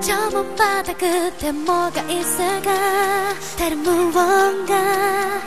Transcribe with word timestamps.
저 0.00 0.30
못바다 0.30 0.94
끝에 0.94 1.52
뭐가 1.52 2.02
있을까? 2.02 3.34
다른 3.58 3.78
무언가? 3.82 5.40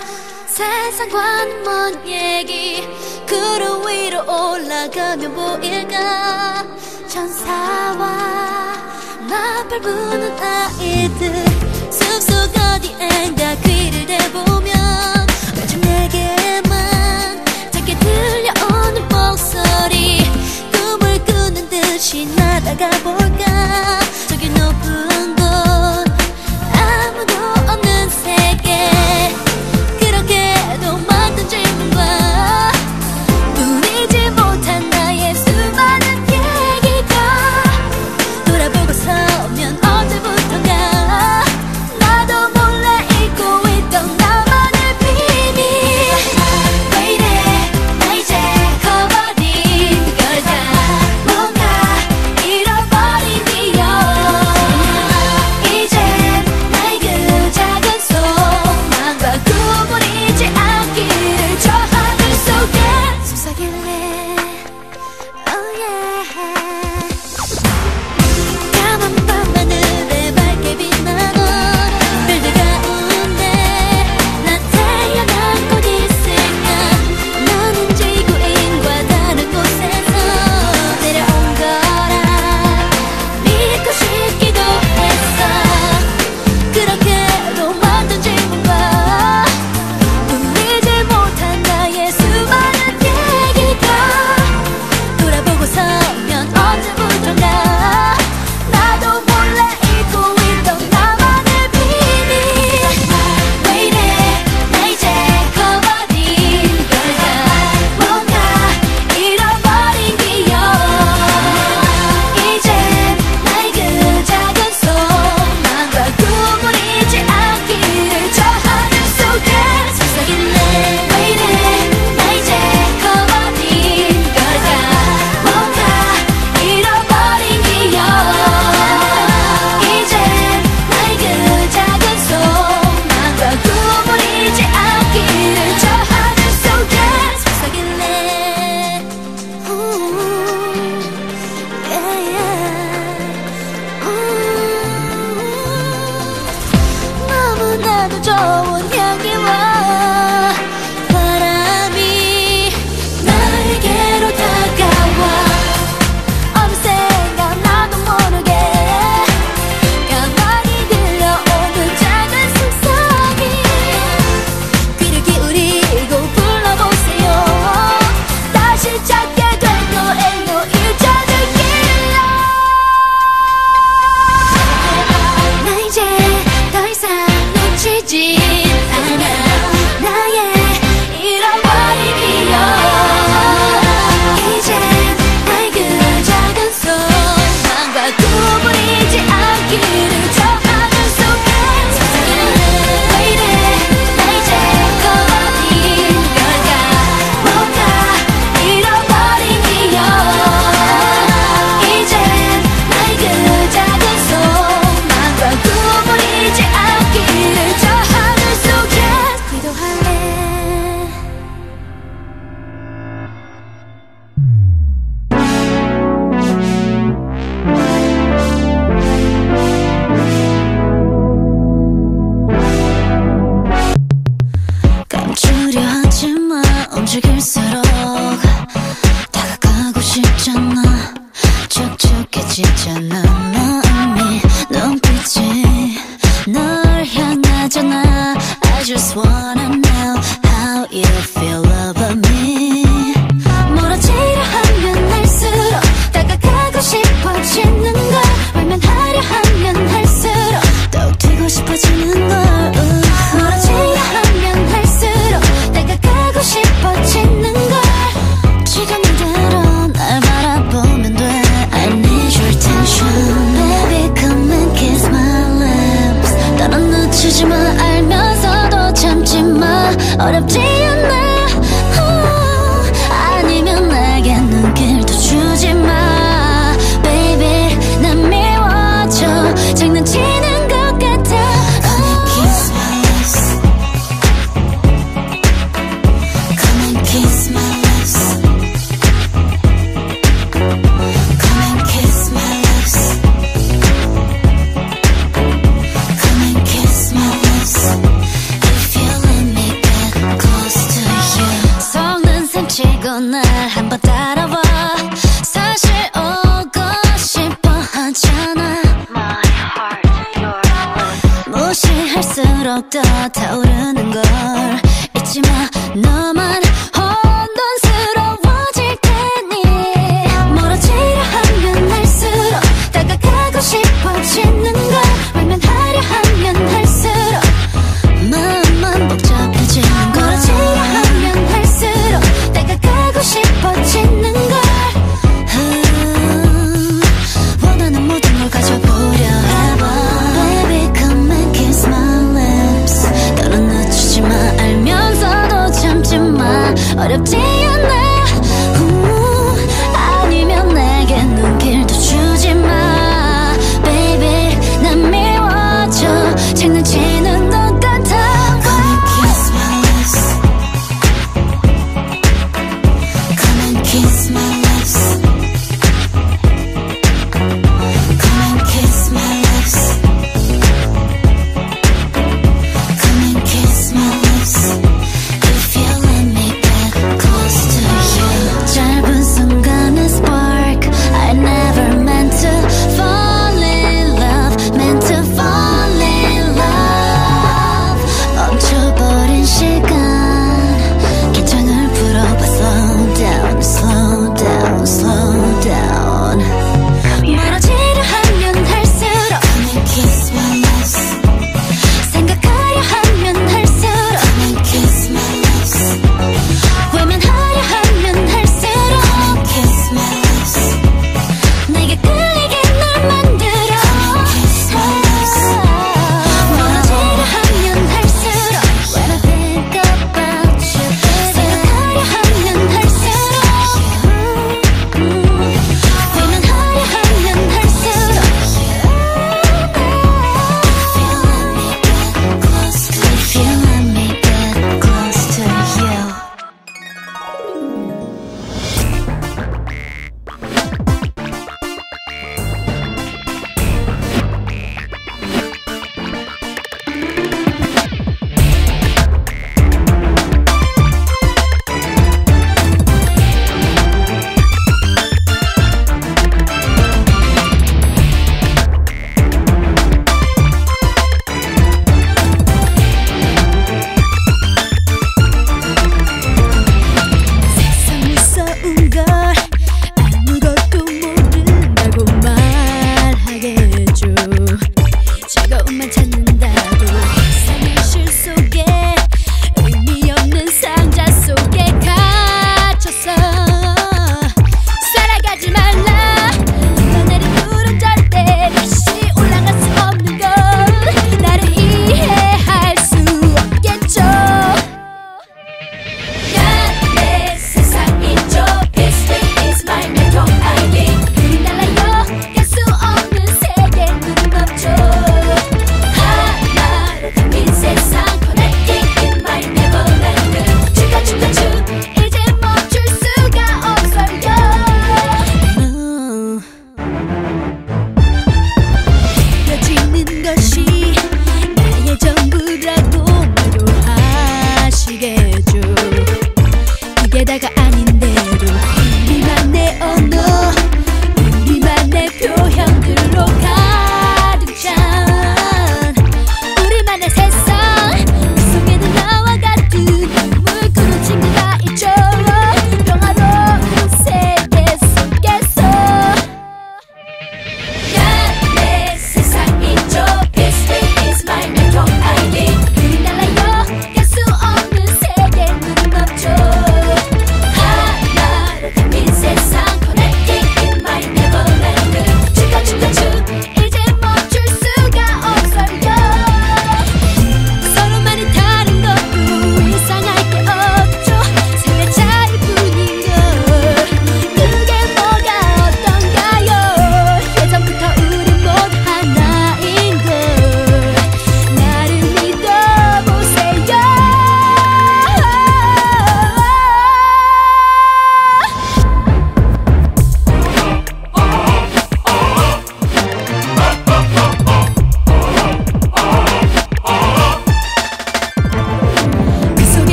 세상과는 0.46 1.64
먼 1.64 2.08
얘기? 2.08 2.88
구름 3.28 3.88
위로 3.88 4.20
올라가면 4.22 5.34
보일까? 5.34 6.66
천사와 7.08 8.06
나별 9.28 9.82
부는 9.82 10.38
아이들 10.40 11.46
숲속 11.92 12.34
어디엔가 12.56 13.56
귀를 13.64 14.06
대보면 14.06 14.85
듯이 21.96 22.26
날아가 22.26 22.90
볼까 23.06 24.05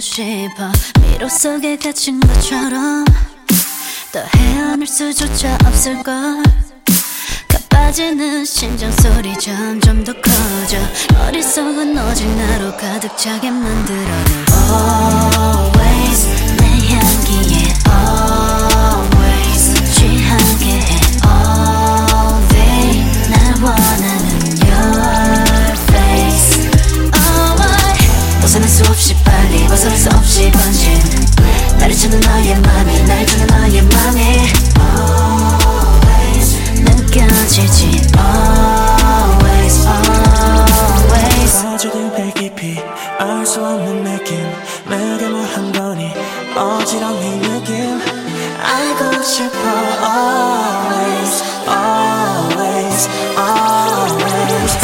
보고 0.00 0.02
싶어. 0.02 0.72
미로 1.00 1.28
속에 1.28 1.76
갇힌 1.76 2.18
것처럼 2.20 3.04
더 4.12 4.20
헤어날 4.34 4.86
수조차 4.86 5.58
없을걸. 5.66 6.42
가빠지는 7.48 8.44
심장 8.46 8.90
소리 8.92 9.38
점점 9.38 10.02
더 10.02 10.12
커져. 10.14 10.78
머릿속은 11.12 11.96
오직 11.98 12.26
나로 12.26 12.74
가득 12.76 13.16
차게 13.16 13.50
만들어둔 13.50 14.44
oh. 14.50 15.79
빨리 29.40 29.66
벗어날 29.66 29.96
수 29.96 30.08
없이 30.10 30.50
번진 30.52 31.00
나를 31.78 31.96
찾는 31.96 32.20
너의 32.20 32.60
맘이 32.60 33.02
날 33.04 33.26
찾는 33.26 33.46
너의 33.46 33.82
맘이 33.82 34.20
Always 34.76 36.58
느껴지지. 36.82 38.02
Always 38.18 39.86
Always. 39.86 41.62
빠져든 41.62 42.12
배 42.14 42.30
깊이 42.38 42.78
알 43.18 43.46
수 43.46 43.64
없는 43.64 44.04
느낌. 44.04 44.36
내게 44.90 45.26
뭐한 45.26 45.72
거니? 45.72 46.12
어지러운 46.54 47.40
느낌. 47.40 47.98
알고 48.62 49.22
싶어. 49.22 49.56
Always 50.04 51.42
Always 51.66 53.08
Always. 53.38 54.78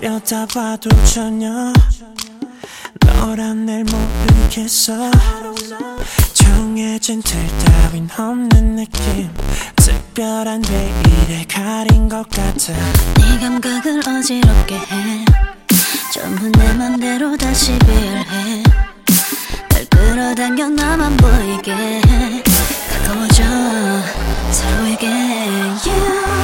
들여다봐도 0.00 0.88
전혀 1.04 1.70
뭐란 3.20 3.66
날 3.66 3.84
모르겠어. 3.84 5.10
정해진 6.32 7.22
틀 7.22 7.38
따윈 7.58 8.08
없는 8.16 8.76
느낌. 8.76 9.30
특별한 9.76 10.62
내일에 10.62 11.44
가린 11.46 12.08
것 12.08 12.28
같아. 12.30 12.72
네 13.14 13.38
감각을 13.38 14.00
어지럽게 14.08 14.74
해. 14.74 15.24
전부 16.14 16.48
내 16.48 16.72
맘대로 16.72 17.36
다시 17.36 17.78
비열해. 17.80 18.62
날 19.68 19.84
끌어당겨 19.90 20.68
나만 20.70 21.16
보이게 21.18 21.72
해. 21.72 22.42
가까워져 22.90 23.42
서로에게. 24.50 25.06
Y 25.06 25.92
yeah. 25.92 26.39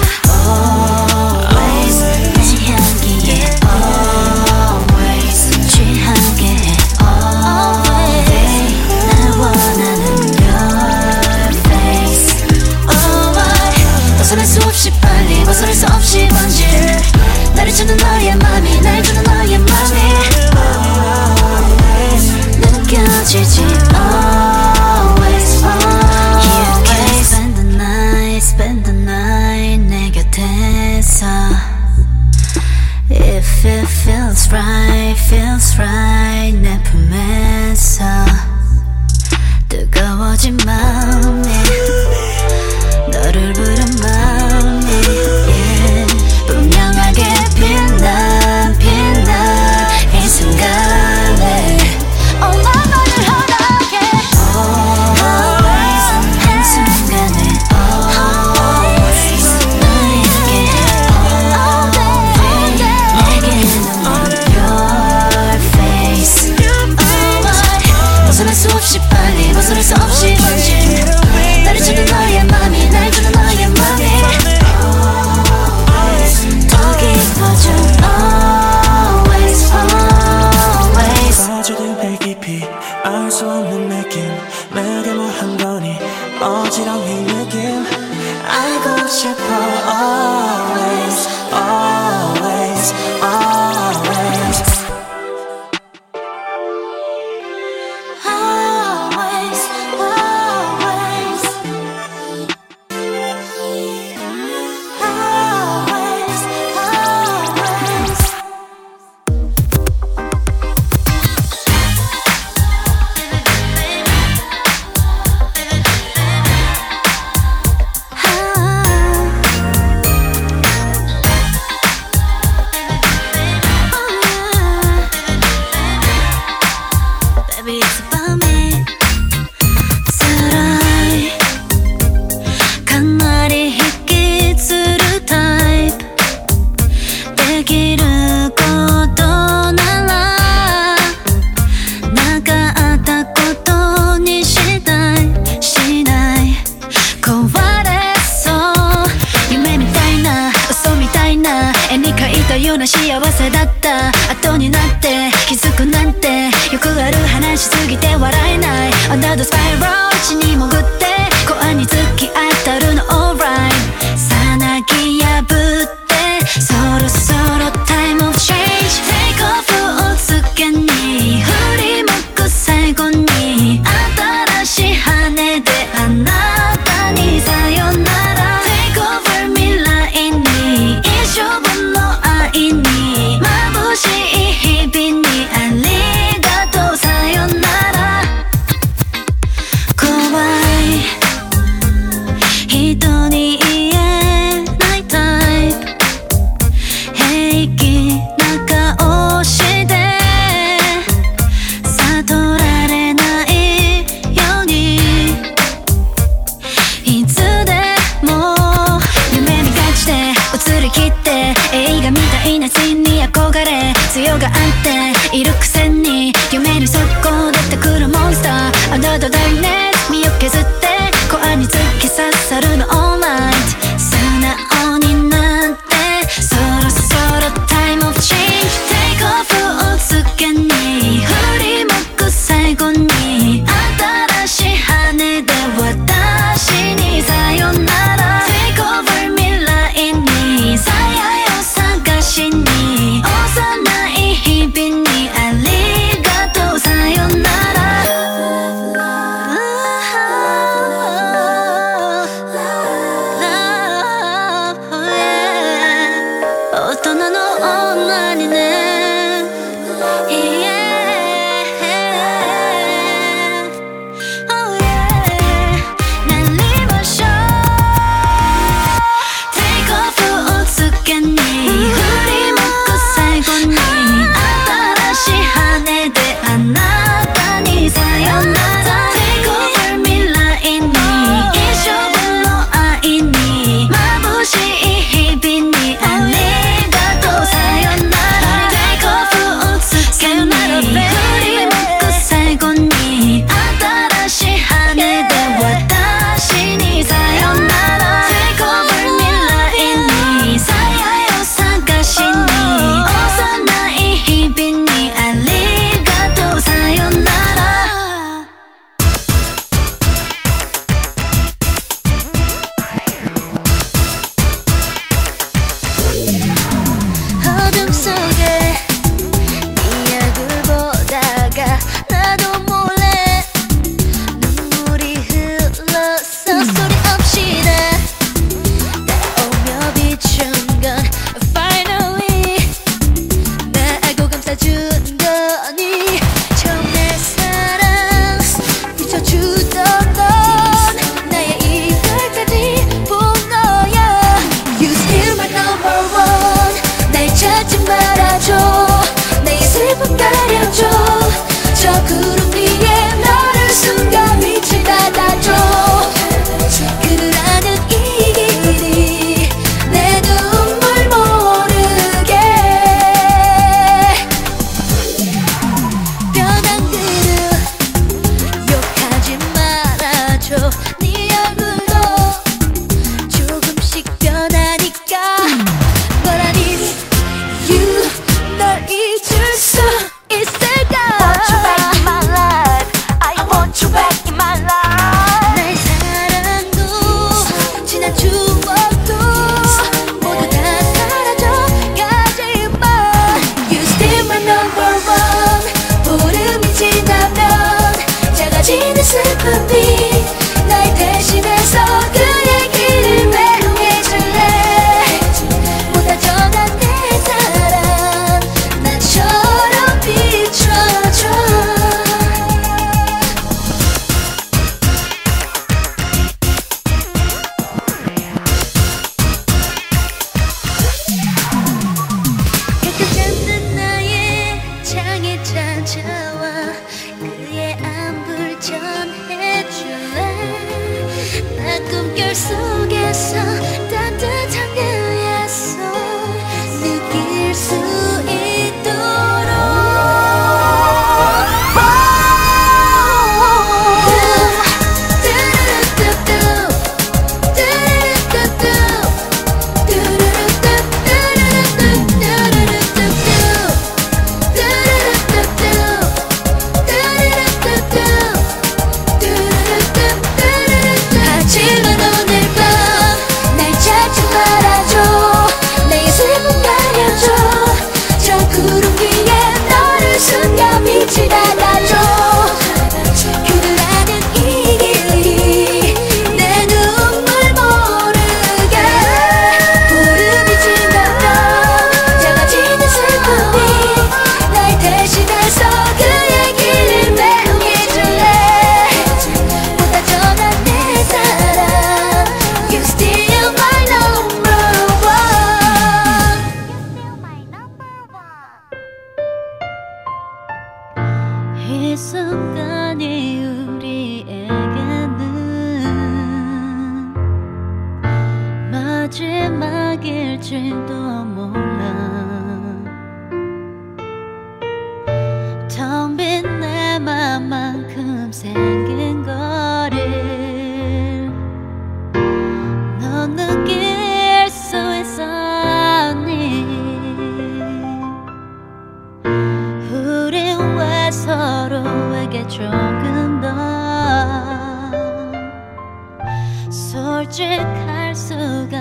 솔직할 536.71 538.15
수가 538.15 538.77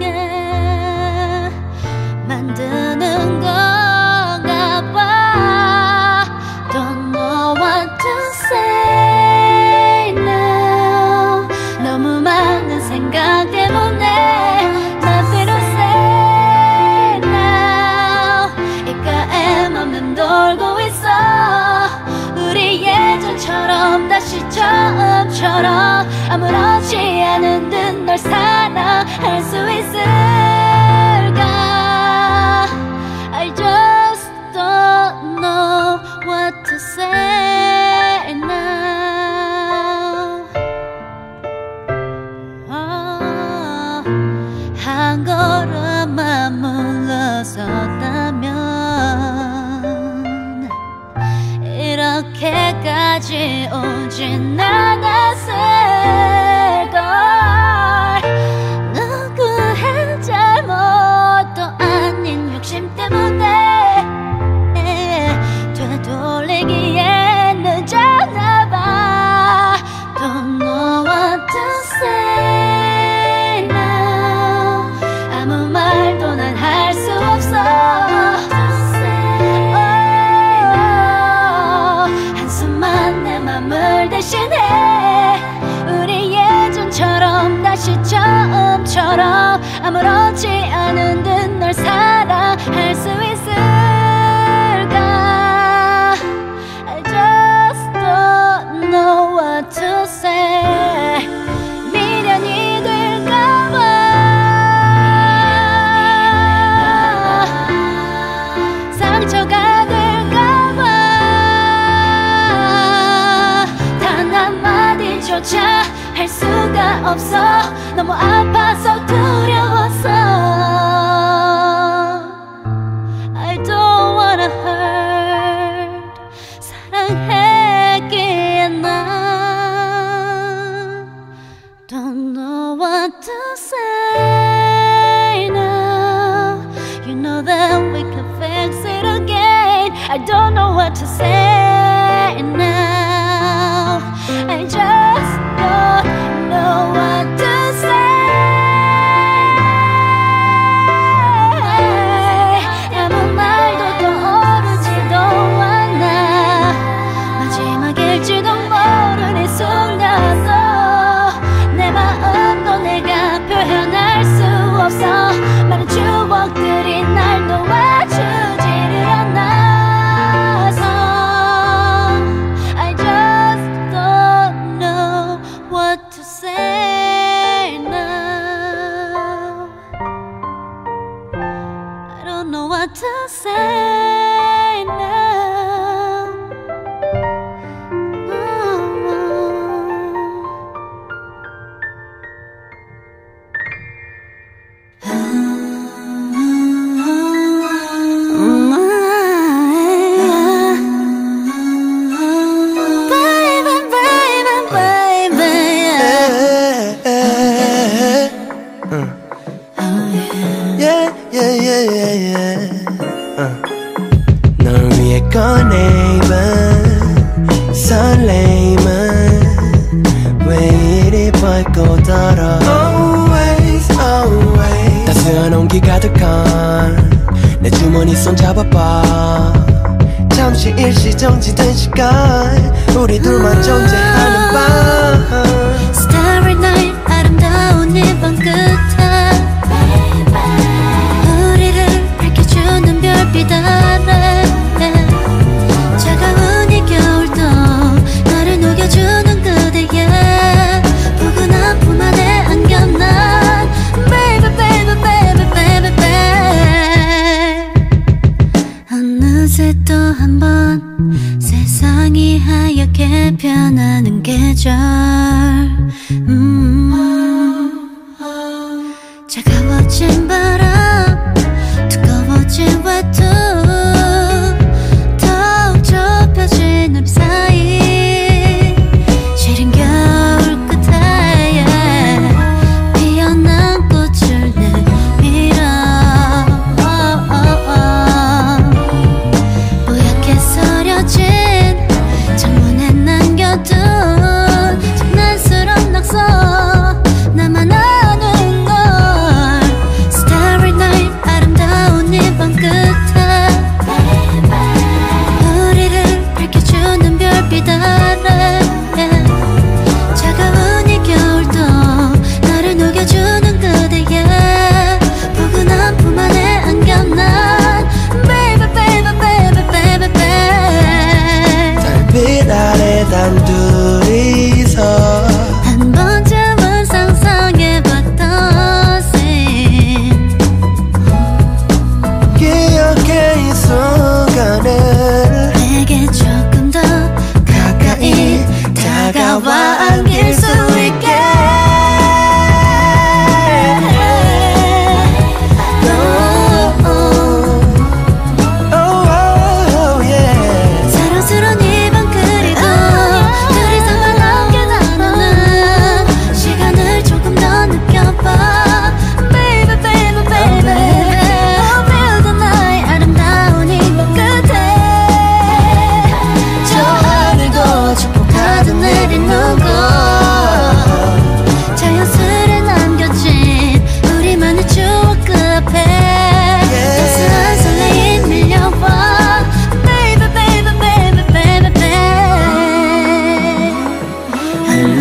혼자. 264.64 264.93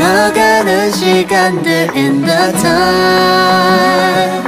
흘러가는 0.04 0.92
시간들 0.92 1.90
in 1.96 2.26
the 2.26 2.52
time. 2.62 4.44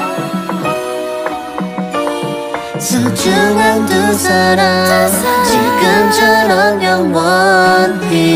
소중한 2.77 3.85
두 3.85 4.13
사람. 4.15 5.09
지금처럼 5.45 6.83
영원히. 6.83 8.35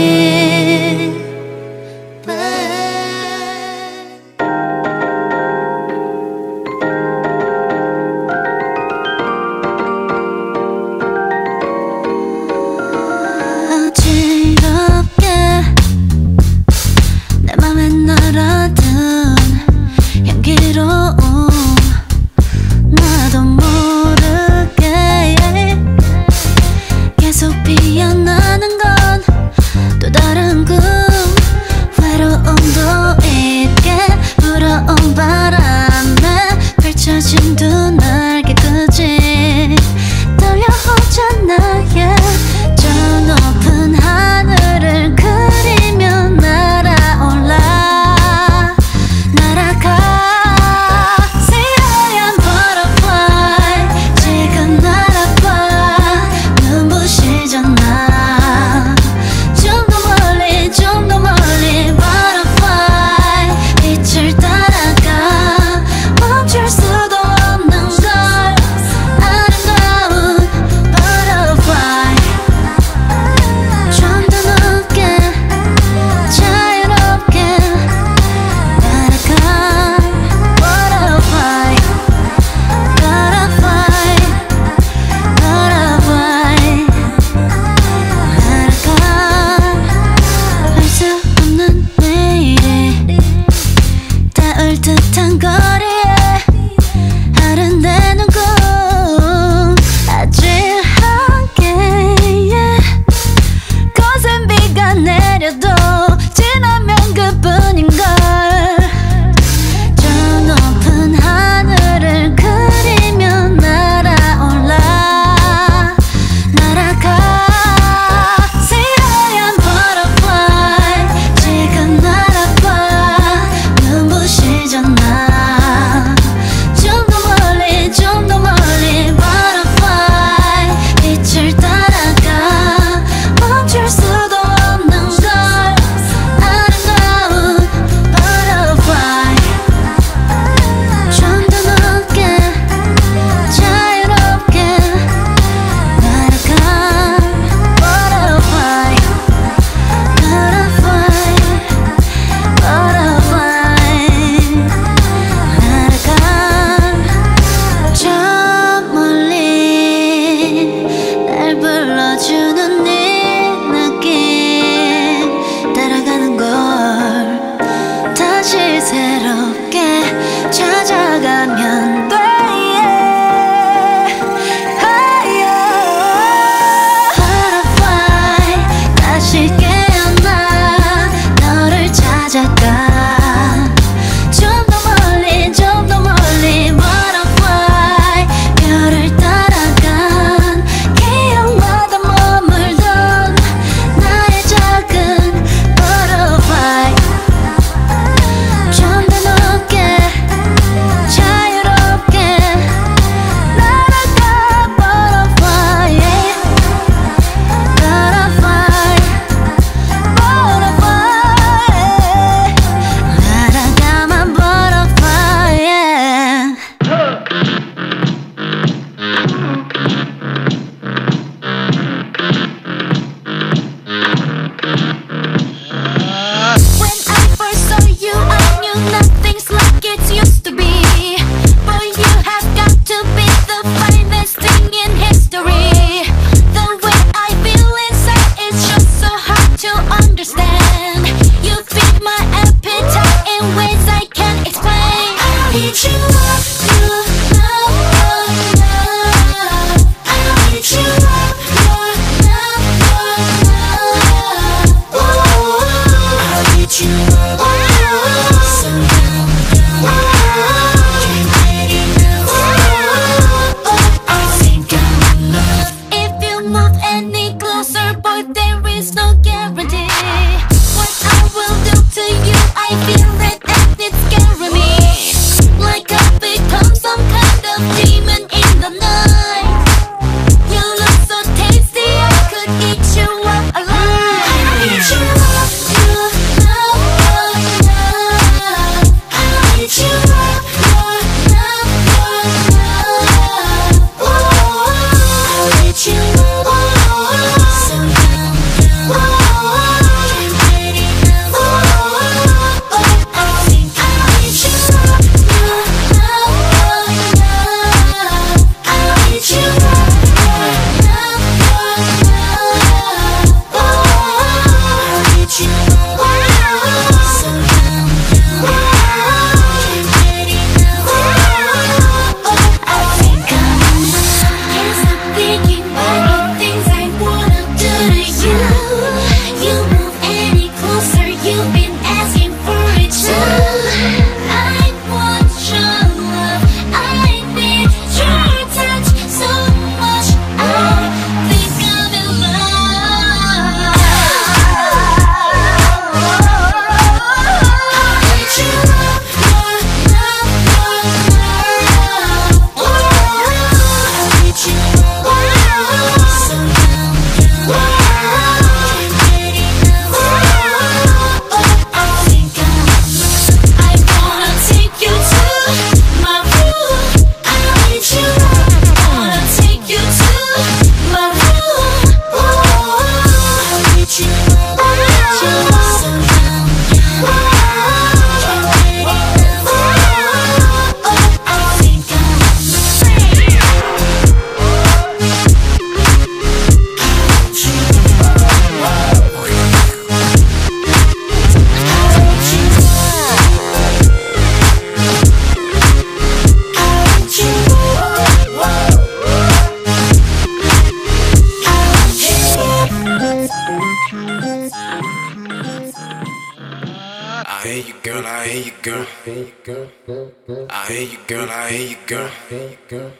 I 410.90 410.92
hear 410.92 410.98
you, 410.98 411.06
girl. 411.06 411.30
I 411.30 411.52
hear 411.52 411.70
you, 411.70 412.58
girl. 412.68 412.92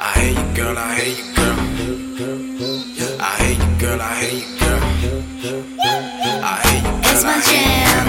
I 0.00 0.18
hear 0.18 0.32
you, 0.32 0.46
girl. 0.56 0.78
I 0.78 0.80
hear 0.96 1.12
you, 1.12 1.34
girl. 1.36 1.56
I 3.20 3.36
hear 3.36 3.52
you, 3.52 3.68
girl. 3.78 4.00
I 4.00 4.00
hear 4.00 4.00
you, 4.00 4.00
girl. 4.00 4.00
I 4.00 4.02
hear 4.16 4.32
you, 4.32 4.48
girl. 4.60 4.80
It's 7.04 7.22
my 7.22 7.36
jam, 7.44 8.06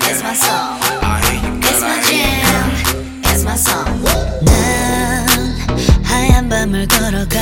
it's 0.00 0.22
my 0.22 0.34
song. 0.34 0.78
I 1.02 1.18
hear 1.26 1.42
you, 1.42 1.58
It's 1.58 1.70
girl. 1.70 1.80
my 1.80 1.90
I 1.90 1.98
hear 2.06 2.22
you. 2.22 2.46
jam, 2.46 2.70
it's 3.24 3.42
my 3.42 3.56
song. 3.56 3.90
난 4.44 4.48
하얀 6.04 6.48
밤을 6.48 6.86
걸어가 6.86 7.36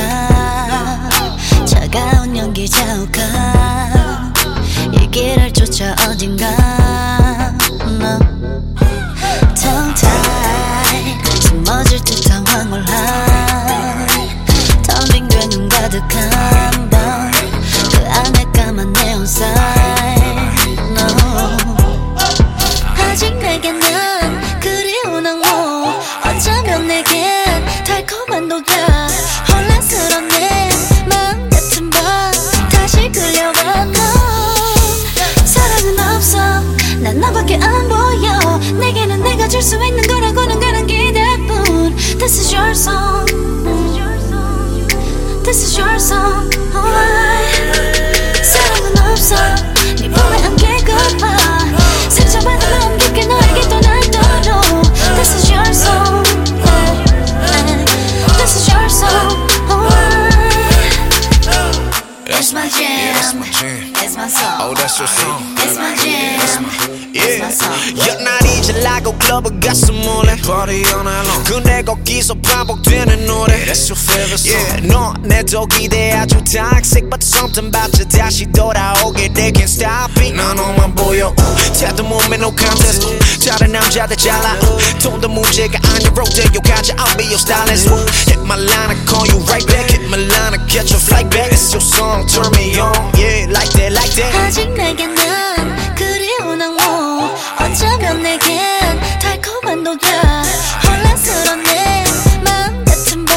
차가운 1.65 2.35
연기 2.35 2.67
자욱한 2.67 4.33
이 4.93 5.07
길을 5.11 5.53
쫓아 5.53 5.93
어딘가 6.09 6.47
This 45.74 45.74
is 45.74 45.78
your 45.78 45.98
song 45.98 46.48
oh, 46.76 46.94
사랑은 48.40 48.98
없어 48.98 49.34
네 49.98 50.08
품에 50.08 50.44
안길까봐 50.44 52.08
상처받은 52.08 52.70
마음 52.70 52.98
깊게 52.98 53.26
너에게 53.26 53.60
또날 53.62 54.00
떨어 54.12 54.60
This 55.16 55.34
is 55.34 55.50
your 55.50 55.66
song 55.74 56.22
This 58.38 58.56
is 58.58 58.68
your 58.72 58.88
song 58.88 59.48
It's 62.28 62.52
my 62.52 62.70
Yeah, 62.78 63.14
that's 63.14 63.34
jam 63.34 63.40
my 63.40 63.50
jam. 63.50 63.90
It's 63.96 64.16
my 64.16 64.28
song 64.28 64.70
Oh, 64.70 64.74
that's 64.76 65.00
your 65.00 65.08
song. 65.08 65.42
It's 65.58 65.76
my 65.76 65.96
jam 65.96 66.38
It's 66.38 66.60
my 66.60 66.63
song 66.63 66.63
연날이 69.04 69.04
지나고 69.04 69.16
클럽을 69.18 69.60
가서 69.60 69.92
몰래 69.92 70.36
Party 70.36 70.76
all 70.76 71.00
night 71.00 71.28
long. 71.28 71.44
근데 71.44 71.82
거기서 71.82 72.34
반복되는 72.34 73.26
노래 73.26 73.64
That's 73.64 73.88
your 73.90 73.98
favorite 74.00 74.40
song. 74.40 74.56
Yeah, 74.56 74.86
너내도 74.88 75.66
기대아주 75.66 76.42
toxic 76.44 77.08
But 77.10 77.22
something 77.22 77.68
about 77.68 77.92
you 78.00 78.08
다시 78.08 78.46
돌아오게 78.52 79.32
They 79.34 79.52
can't 79.52 79.68
stop 79.68 80.10
it 80.20 80.34
난 80.34 80.56
너만 80.56 80.94
보여. 80.94 81.34
태도 81.78 82.02
몸에 82.04 82.36
no 82.36 82.52
contest 82.56 83.06
다른 83.46 83.72
남자들 83.72 84.16
잘라 84.16 84.58
돈도 85.02 85.28
문제가 85.28 85.78
아니 85.92 86.06
rodeo 86.06 86.60
가자 86.62 86.94
I'll 86.96 87.16
be 87.16 87.24
your 87.26 87.38
stylist 87.40 87.88
Hit 88.28 88.40
my 88.44 88.56
line 88.56 88.90
I 88.90 88.96
call 89.06 89.26
you 89.28 89.38
right 89.48 89.64
back 89.66 89.90
Hit 89.90 90.04
my 90.08 90.16
line 90.16 90.54
I 90.54 90.58
catch 90.68 90.90
your 90.92 91.00
flight 91.00 91.28
back 91.30 91.52
It's 91.52 91.72
your 91.72 91.80
song 91.84 92.26
turn 92.26 92.50
me 92.56 92.78
on 92.80 92.92
Yeah 93.16 93.46
like 93.52 93.70
that 93.76 93.92
like 93.92 94.12
that 94.16 94.32
아직 94.36 94.68
내겐 94.72 95.14
난 95.14 95.20
그리운 95.54 95.58
항모 95.58 95.83
어쩌면 97.59 98.21
내겐 98.21 98.99
달콤한 99.21 99.83
독야 99.83 100.43
혼란스런 100.83 101.63
내 101.63 102.03
마음 102.43 102.85
같은 102.85 103.25
밤 103.25 103.35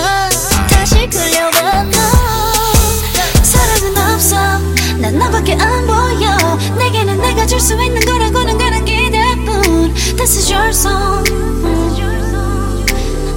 다시 0.69 1.07
끌려와 1.09 1.83
넌 1.85 1.93
사랑은 3.43 3.97
없어. 4.13 4.37
난 4.99 5.19
너밖에 5.19 5.53
안 5.55 5.87
보여. 5.87 6.59
내게는 6.79 7.21
내가 7.21 7.47
줄 7.47 7.61
수 7.61 7.75
있는 7.83 8.01
거라고는 8.01 8.59
그런 8.59 8.85
기대뿐. 8.85 9.95
This 10.17 10.39
is 10.39 10.53
your 10.53 10.69
song. 10.71 11.25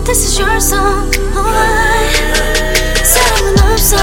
This 0.06 0.26
is 0.26 0.40
your 0.42 0.58
song. 0.58 1.12
Oh, 1.36 3.04
사랑은 3.04 3.60
없어 3.72 3.96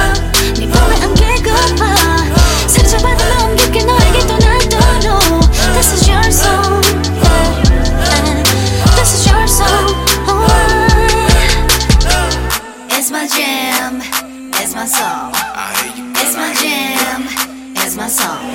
My 18.08 18.47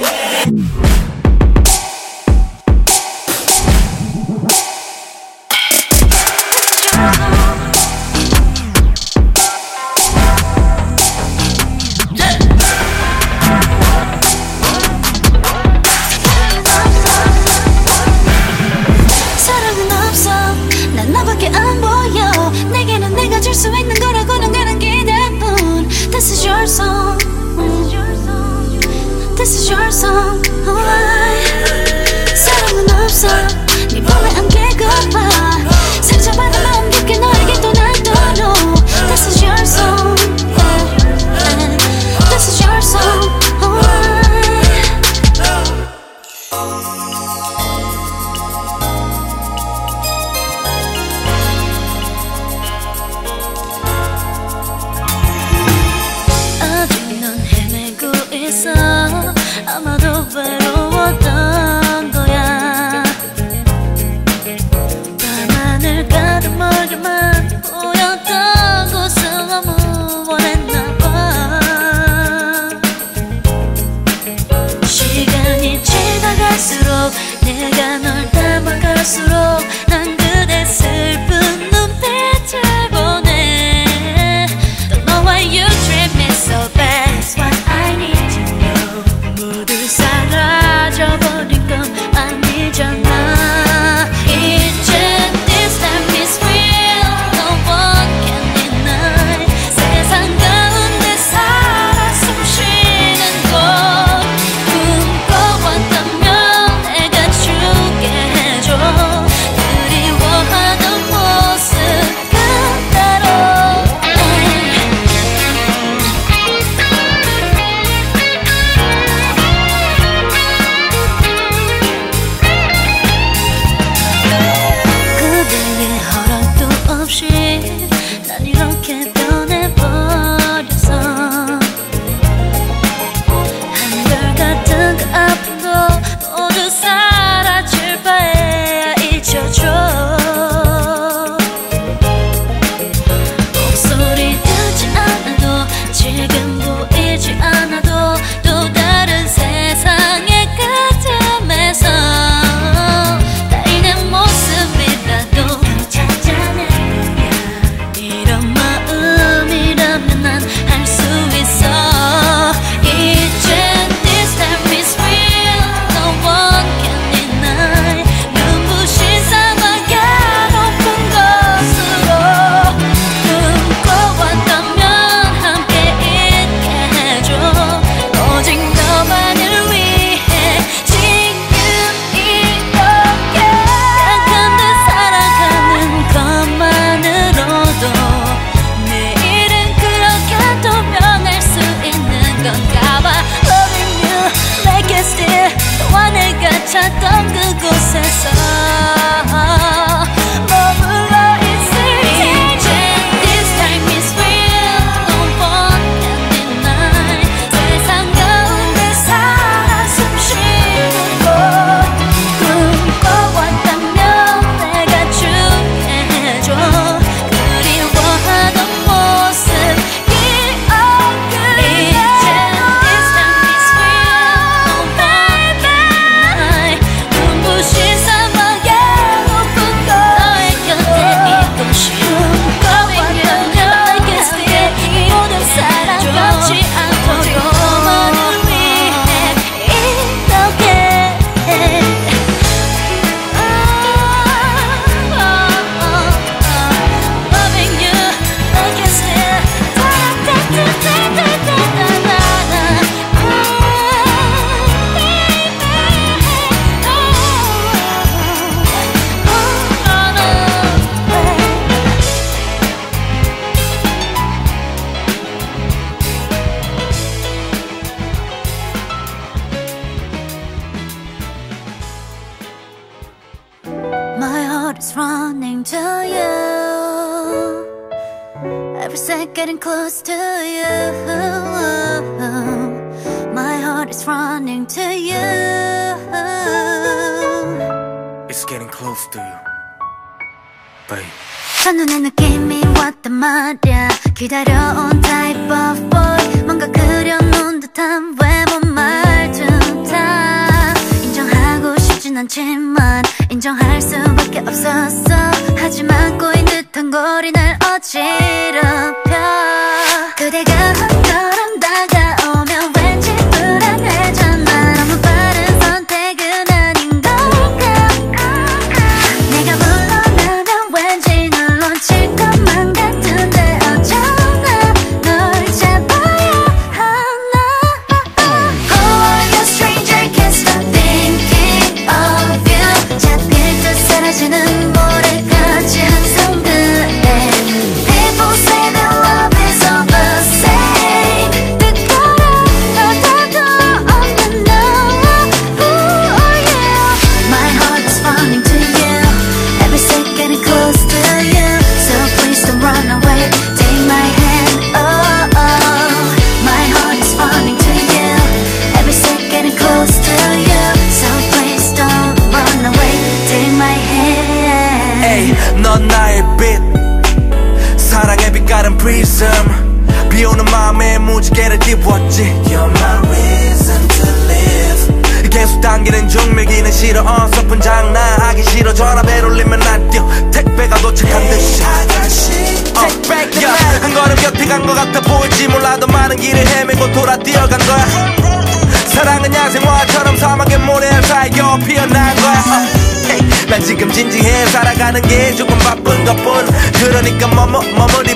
내가 77.44 77.98
널 78.00 78.30
닮아갈수록 78.32 79.83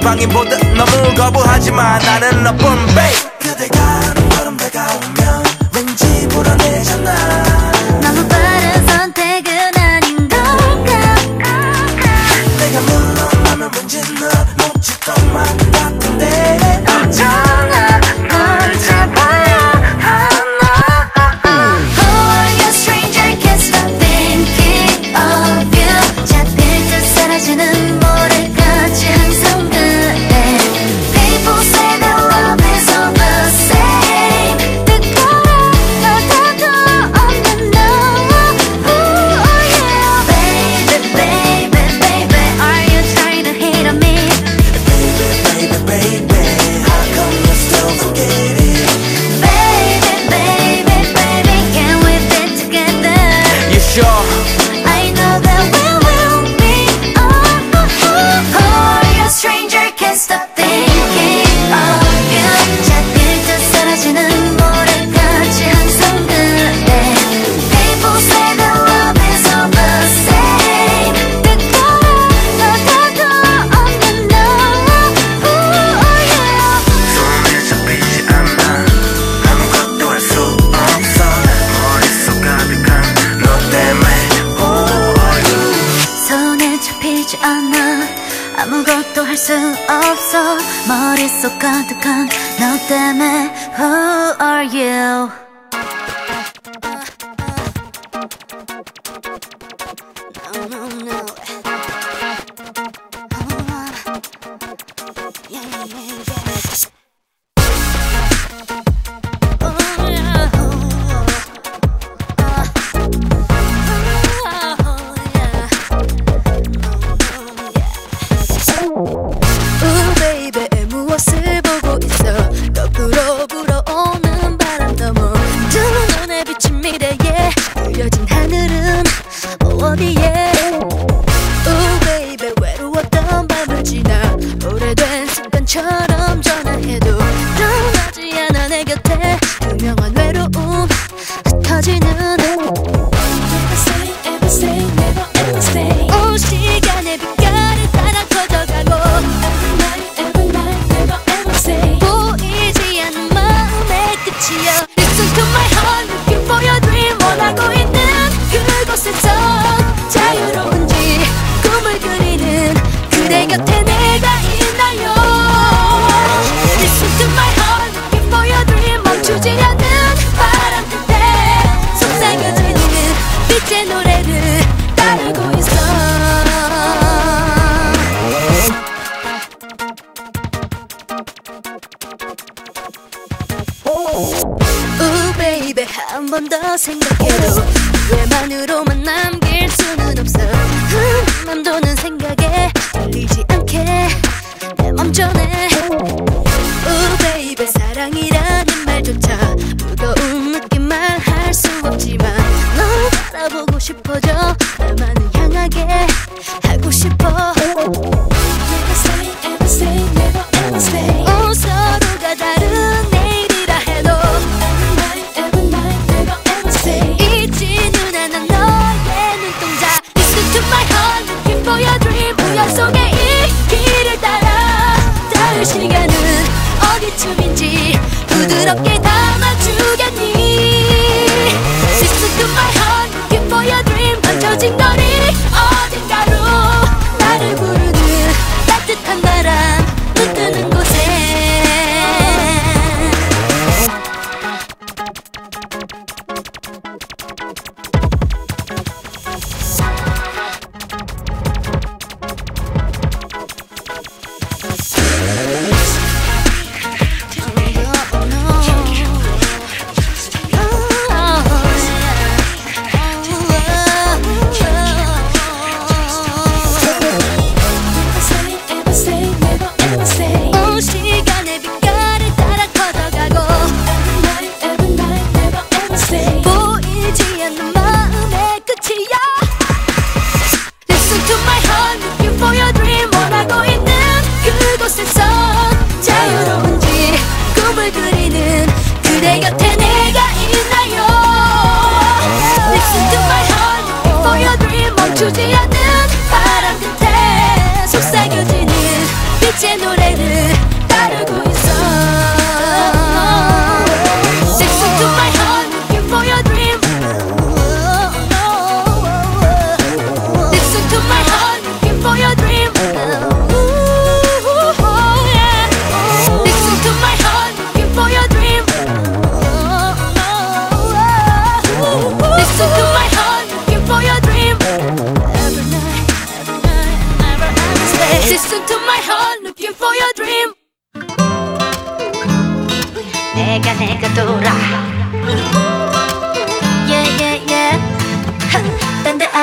방인보다 0.07 0.57
너무 0.73 1.13
거부하지만 1.15 2.01
나는 2.01 2.41
너쁜 2.43 2.59
babe. 2.95 3.36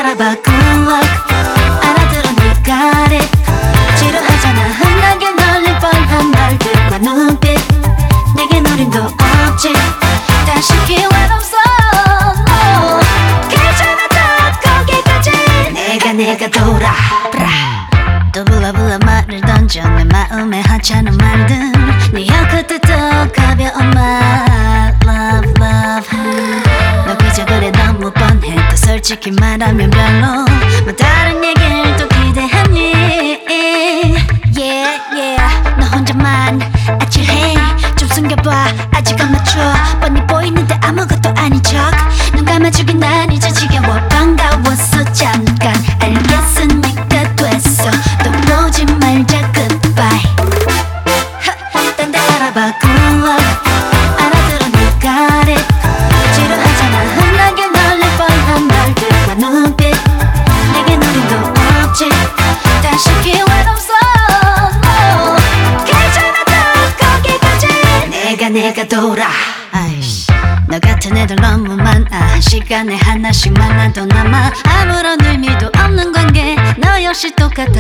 알아봐 0.04 0.34
good 0.34 0.80
luck. 0.86 1.08
알아들어 1.80 2.28
you 2.28 2.52
got 2.62 3.10
it 3.10 3.26
지루하잖아 3.96 4.60
흔하게 4.68 5.30
널릴 5.30 5.78
뻔한 5.78 6.30
말들과 6.30 6.98
눈빛. 6.98 7.58
내게 8.36 8.58
어림도 8.58 9.02
없지. 9.02 9.72
다시 10.46 10.74
기회 10.84 11.06
없어. 11.06 11.56
어. 11.56 13.00
oh, 13.00 13.06
괜찮아 13.48 14.06
딱 14.08 14.60
거기까지. 14.60 15.30
내가 15.72 16.12
내가 16.12 16.50
돌아. 16.50 17.23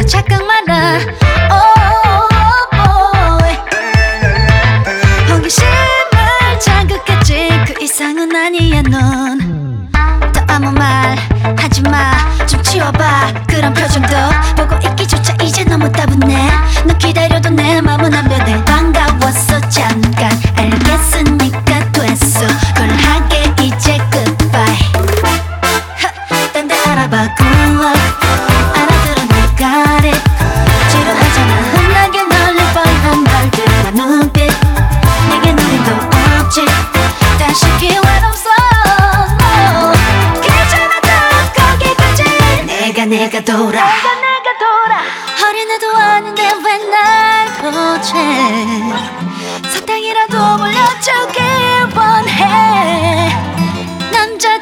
착각 0.06 0.53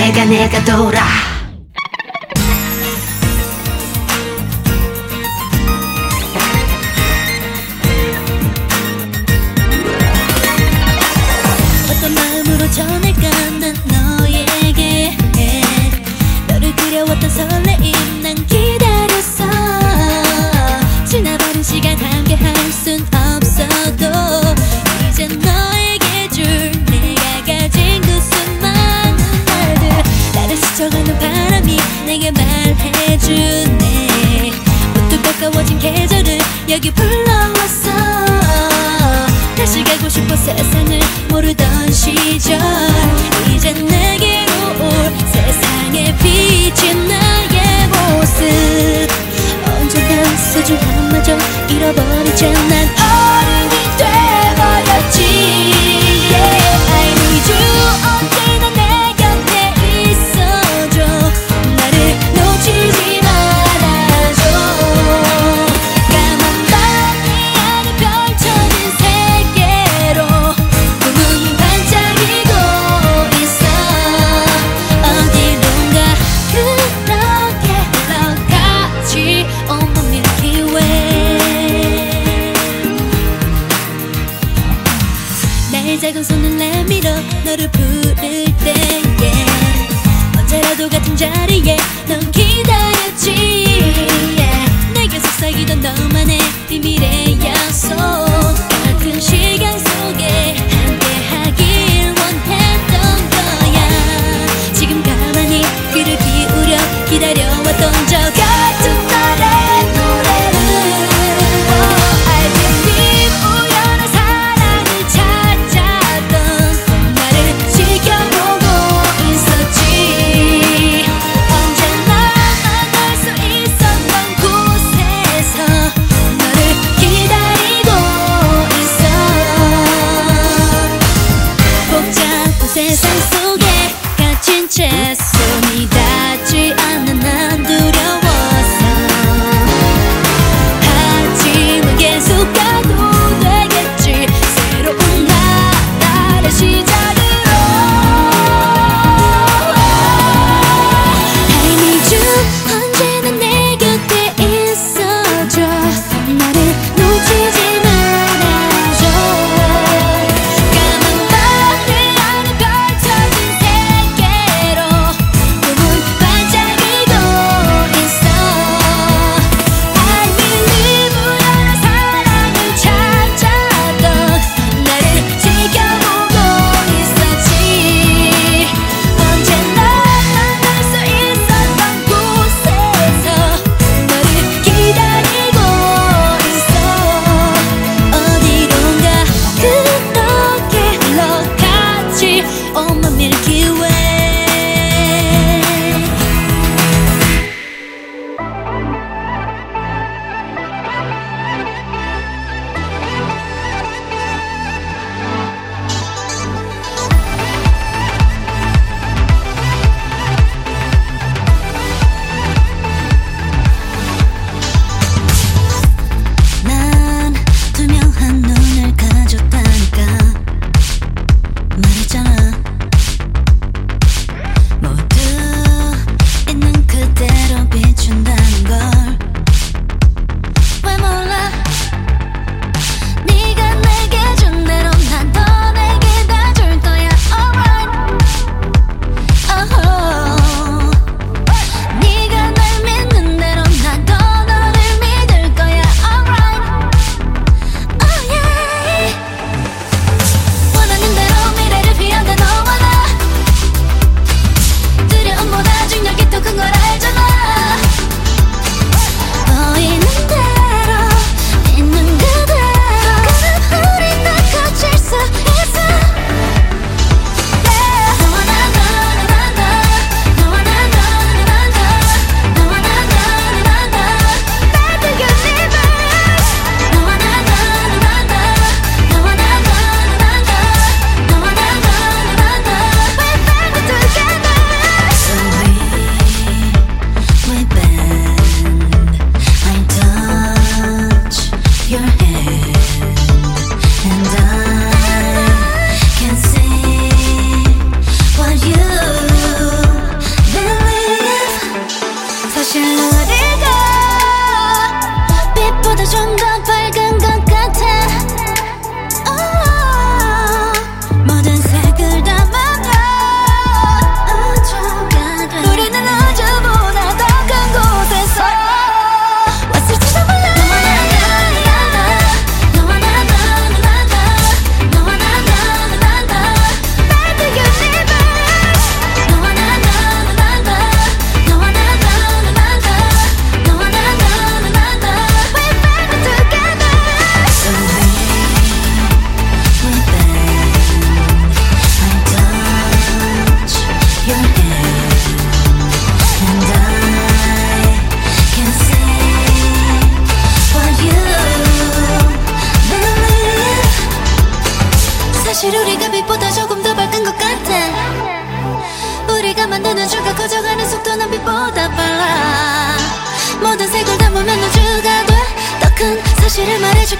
내가 0.00 0.24
내가 0.24 0.64
돌아. 0.64 1.29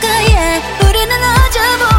거야. 0.00 0.60
우리는 0.88 1.12
어제부 1.22 1.89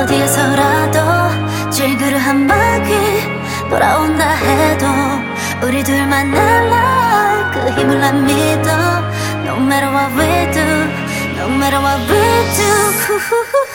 어디에서라도 0.00 1.70
질그르 1.70 2.16
한 2.16 2.46
바퀴 2.46 2.94
돌아온다 3.68 4.30
해도 4.30 4.86
우리 5.62 5.84
둘만 5.84 6.30
날라 6.30 7.50
그 7.52 7.70
힘을 7.78 8.00
난 8.00 8.24
믿어 8.24 8.70
No 9.44 9.56
matter 9.56 9.92
what 9.92 10.10
we 10.16 10.52
do 10.52 10.60
No 11.36 11.48
matter 11.54 11.80
what 11.84 12.00
we 12.10 12.18
do 12.56 13.69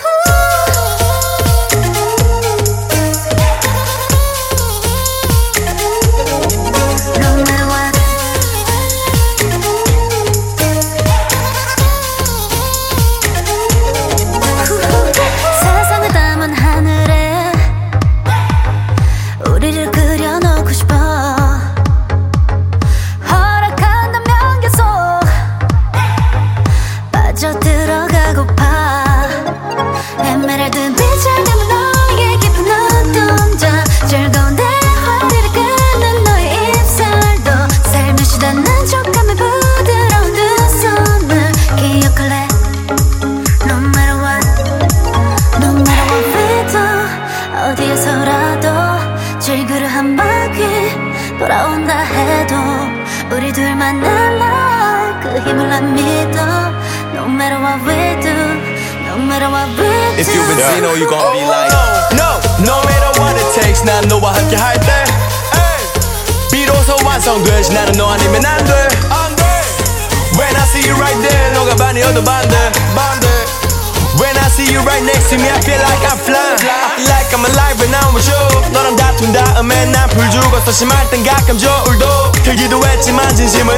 불 80.65 80.65
죽었어 80.65 80.71
심할 80.71 81.09
땐 81.09 81.23
가끔 81.23 81.57
저울도 81.57 82.31
들기도 82.43 82.81
했지만 82.85 83.33
진심은 83.35 83.75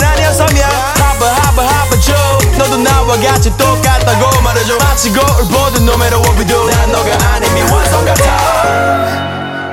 미안 0.53 0.71
하버 0.71 1.25
하버 1.25 1.61
하버 1.61 1.99
줘 1.99 2.13
너도 2.57 2.77
나와 2.77 3.17
같이 3.19 3.55
똑같다고 3.57 4.41
말해줘 4.41 4.77
마치 4.77 5.11
거울 5.11 5.43
보듯 5.49 5.81
No 5.83 5.93
matter 5.95 6.19
what 6.19 6.39
we 6.39 6.45
do 6.45 6.69
난 6.69 6.91
너가 6.91 7.35
아니면 7.35 7.69
완성 7.71 8.05
같아 8.05 8.23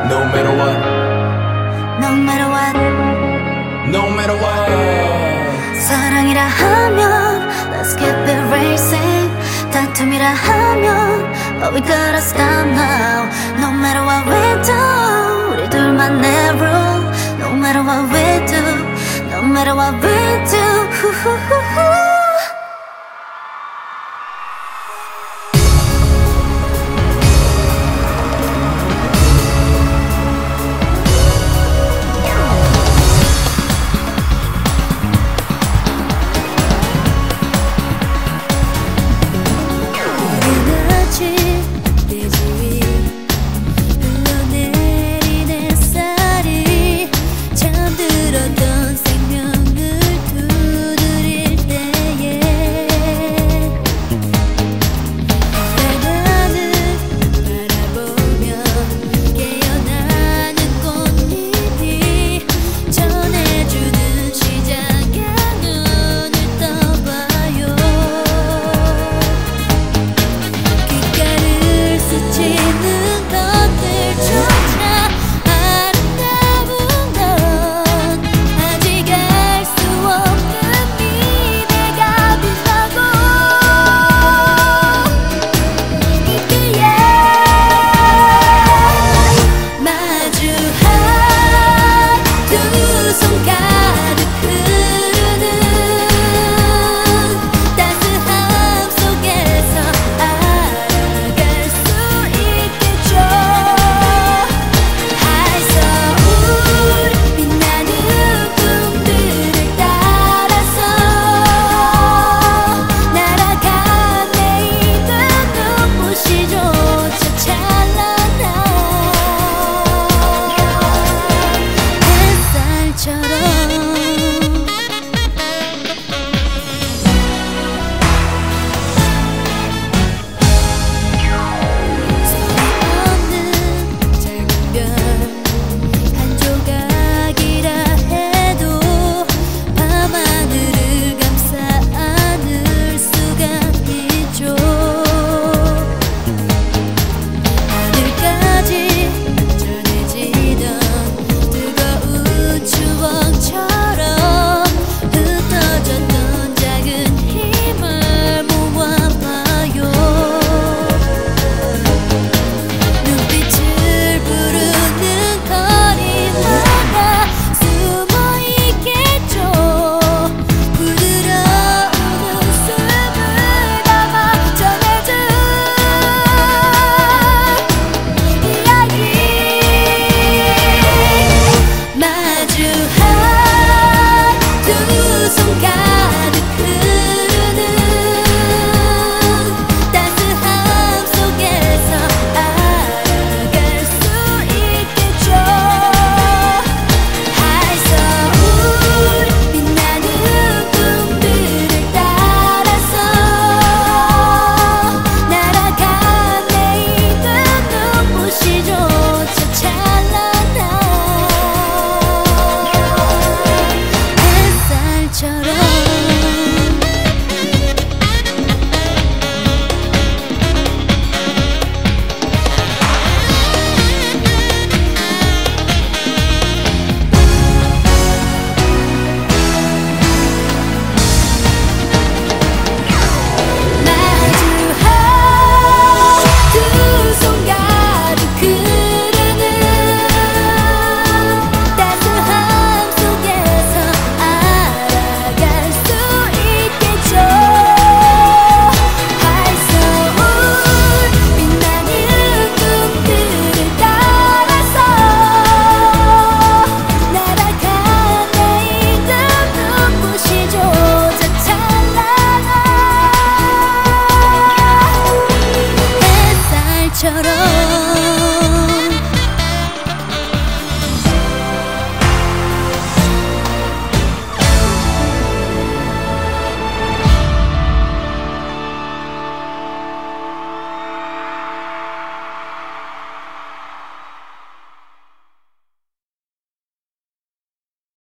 No 0.07 0.23
matter 0.25 0.53
what 0.59 0.77
No 2.01 2.11
matter 2.13 2.49
what 2.51 2.77
No 3.89 4.09
matter 4.11 4.37
what 4.37 5.81
사랑이라 5.81 6.43
하면 6.43 7.49
Let's 7.71 7.97
keep 7.97 8.11
it 8.11 8.43
racing 8.53 9.31
다툼이라 9.73 10.35
하면 10.35 11.33
But 11.61 11.75
we 11.75 11.81
gotta 11.81 12.19
stop 12.19 12.67
now 12.67 13.29
No 13.59 13.71
matter 13.71 14.03
what 14.03 14.27
we 14.27 14.63
do 14.65 15.15
우리 15.55 15.69
rule 15.71 15.95
No 15.95 16.44
matter 17.65 17.83
what 17.83 18.05
we 18.13 18.47
do, 18.47 18.63
no 19.31 19.41
matter 19.41 19.75
what 19.75 19.95
we 20.03 20.17
do. 20.51 22.04